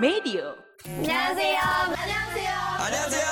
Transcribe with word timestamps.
Medio. 0.00 0.56
안녕하세요. 0.86 1.60
안녕하세요. 1.94 2.54
안녕하세요. 2.80 3.28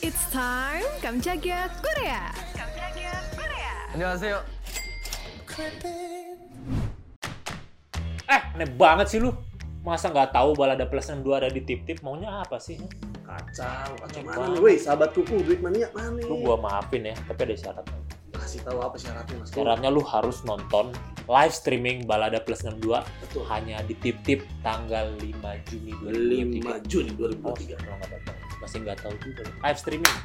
It's 0.00 0.22
time 0.32 0.86
Kamchaga 1.02 1.68
Korea. 1.82 2.22
안녕하세요. 3.92 4.34
Eh, 8.28 8.40
aneh 8.54 8.68
banget 8.76 9.06
sih 9.08 9.18
lu. 9.18 9.32
Masa 9.82 10.12
nggak 10.12 10.32
tahu 10.32 10.52
balada 10.54 10.84
plus 10.84 11.08
62 11.08 11.32
ada 11.34 11.48
di 11.48 11.64
tip-tip? 11.64 12.04
Maunya 12.04 12.44
apa 12.44 12.60
sih? 12.60 12.76
Kacau, 13.24 13.88
kacau 13.96 14.20
Aneh 14.20 14.22
mana 14.24 14.36
banget. 14.36 14.56
lu? 14.56 14.64
Woi, 14.64 14.76
sahabat 14.76 15.10
kuku, 15.12 15.44
duit 15.44 15.60
mania 15.60 15.88
mana? 15.92 16.20
Lu 16.24 16.40
gua 16.40 16.56
maafin 16.56 17.08
ya, 17.08 17.14
tapi 17.24 17.48
ada 17.48 17.56
syaratnya. 17.56 18.00
kasih 18.28 18.60
tahu 18.62 18.78
apa 18.80 18.96
syaratnya 18.96 19.34
Mas? 19.40 19.48
Syaratnya 19.50 19.90
lu 19.90 20.00
harus 20.04 20.40
nonton 20.46 20.92
live 21.27 21.53
streaming 21.55 22.03
balada 22.03 22.43
plus 22.43 22.63
62 22.63 22.99
Betul. 23.23 23.43
hanya 23.47 23.79
di 23.83 23.95
tip-tip 23.95 24.43
tanggal 24.59 25.15
5 25.19 25.67
Juni 25.71 25.93
5 25.95 26.83
2023. 26.83 26.89
Juni 26.89 27.11
Oh, 27.43 27.55
2023. 27.55 27.79
kalau 27.79 27.95
nggak 27.99 28.11
datang. 28.11 28.35
Masih 28.59 28.77
nggak 28.83 28.97
tahu 28.99 29.15
juga. 29.23 29.43
Live 29.63 29.79
streaming. 29.79 30.17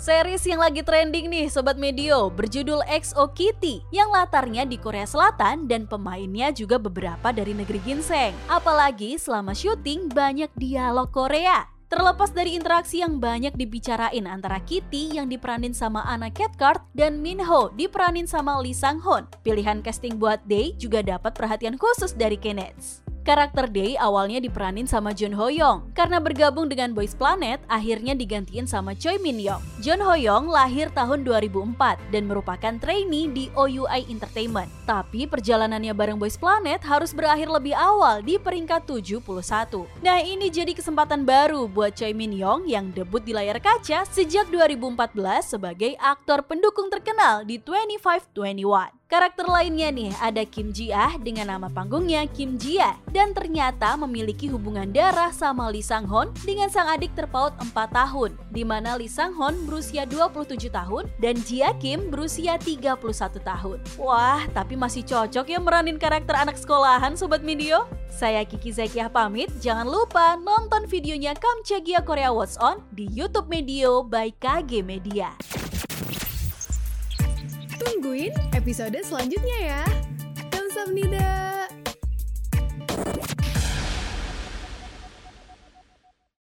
Series 0.00 0.40
yang 0.48 0.64
lagi 0.64 0.80
trending 0.80 1.28
nih 1.28 1.52
Sobat 1.52 1.76
Medio 1.76 2.32
berjudul 2.32 2.80
XO 2.88 3.36
Kitty 3.36 3.84
yang 3.92 4.08
latarnya 4.08 4.64
di 4.64 4.80
Korea 4.80 5.04
Selatan 5.04 5.68
dan 5.68 5.84
pemainnya 5.84 6.48
juga 6.56 6.80
beberapa 6.80 7.28
dari 7.36 7.52
negeri 7.52 7.76
ginseng. 7.84 8.32
Apalagi 8.48 9.20
selama 9.20 9.52
syuting 9.52 10.08
banyak 10.08 10.48
dialog 10.56 11.12
Korea. 11.12 11.68
Terlepas 11.90 12.30
dari 12.30 12.54
interaksi 12.54 13.02
yang 13.02 13.18
banyak 13.18 13.58
dibicarain 13.58 14.22
antara 14.30 14.62
Kitty 14.62 15.18
yang 15.18 15.26
diperanin 15.26 15.74
sama 15.74 16.06
Anna 16.06 16.30
Cathcart 16.30 16.86
dan 16.94 17.18
Minho 17.18 17.74
diperanin 17.74 18.30
sama 18.30 18.62
Lee 18.62 18.70
Sang 18.70 19.02
Hoon, 19.02 19.26
pilihan 19.42 19.82
casting 19.82 20.14
buat 20.14 20.38
Day 20.46 20.78
juga 20.78 21.02
dapat 21.02 21.34
perhatian 21.34 21.74
khusus 21.74 22.14
dari 22.14 22.38
Kenneth. 22.38 23.09
Karakter 23.20 23.68
Day 23.68 24.00
awalnya 24.00 24.40
diperanin 24.40 24.88
sama 24.88 25.12
John 25.12 25.36
Ho 25.36 25.52
Young. 25.52 25.92
Karena 25.92 26.16
bergabung 26.20 26.68
dengan 26.68 26.96
Boys 26.96 27.12
Planet, 27.12 27.60
akhirnya 27.68 28.16
digantiin 28.16 28.64
sama 28.64 28.96
Choi 28.96 29.20
Min 29.20 29.36
Young. 29.36 29.60
John 29.84 30.00
Ho 30.00 30.16
Young 30.16 30.48
lahir 30.48 30.88
tahun 30.92 31.24
2004 31.24 32.12
dan 32.12 32.24
merupakan 32.28 32.74
trainee 32.80 33.28
di 33.28 33.44
OUI 33.52 34.08
Entertainment. 34.08 34.68
Tapi 34.88 35.28
perjalanannya 35.28 35.92
bareng 35.92 36.18
Boys 36.20 36.40
Planet 36.40 36.80
harus 36.84 37.12
berakhir 37.12 37.48
lebih 37.48 37.76
awal 37.76 38.20
di 38.24 38.36
peringkat 38.36 38.84
71. 38.84 39.24
Nah 40.00 40.18
ini 40.20 40.48
jadi 40.48 40.72
kesempatan 40.76 41.24
baru 41.24 41.68
buat 41.68 41.96
Choi 41.96 42.16
Min 42.16 42.36
Young 42.36 42.68
yang 42.68 42.92
debut 42.92 43.24
di 43.24 43.36
layar 43.36 43.60
kaca 43.60 44.04
sejak 44.08 44.48
2014 44.52 45.56
sebagai 45.56 45.96
aktor 46.00 46.44
pendukung 46.44 46.88
terkenal 46.88 47.44
di 47.44 47.60
2521. 47.62 48.99
Karakter 49.10 49.42
lainnya 49.42 49.90
nih 49.90 50.14
ada 50.22 50.46
Kim 50.46 50.70
Ji 50.70 50.94
Ah 50.94 51.18
dengan 51.18 51.50
nama 51.50 51.66
panggungnya 51.66 52.30
Kim 52.30 52.54
Jia 52.54 52.94
dan 53.10 53.34
ternyata 53.34 53.98
memiliki 53.98 54.46
hubungan 54.46 54.86
darah 54.86 55.34
sama 55.34 55.66
Lee 55.66 55.82
Sang 55.82 56.06
Hon 56.06 56.30
dengan 56.46 56.70
sang 56.70 56.86
adik 56.86 57.10
terpaut 57.18 57.50
4 57.58 57.74
tahun 57.90 58.38
di 58.54 58.62
mana 58.62 58.94
Lee 58.94 59.10
Sang 59.10 59.34
Hon 59.34 59.66
berusia 59.66 60.06
27 60.06 60.70
tahun 60.70 61.10
dan 61.18 61.34
Jia 61.42 61.74
Kim 61.82 62.06
berusia 62.06 62.54
31 62.54 63.02
tahun. 63.42 63.82
Wah, 63.98 64.46
tapi 64.54 64.78
masih 64.78 65.02
cocok 65.02 65.50
ya 65.50 65.58
meranin 65.58 65.98
karakter 65.98 66.38
anak 66.38 66.54
sekolahan 66.54 67.18
Sobat 67.18 67.42
Medio? 67.42 67.90
Saya 68.14 68.46
Kiki 68.46 68.70
Zakiah 68.70 69.10
pamit, 69.10 69.50
jangan 69.58 69.90
lupa 69.90 70.38
nonton 70.38 70.86
videonya 70.86 71.34
Kamchagia 71.34 72.06
Korea 72.06 72.30
What's 72.30 72.54
On 72.62 72.78
di 72.94 73.10
YouTube 73.10 73.50
Medio 73.50 74.06
by 74.06 74.30
KG 74.38 74.86
Media 74.86 75.34
tungguin 78.20 78.36
episode 78.52 78.98
selanjutnya 79.00 79.58
ya. 79.64 79.82
Kamsahamnida. 80.52 81.69